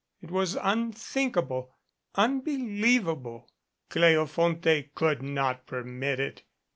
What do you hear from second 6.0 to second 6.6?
it.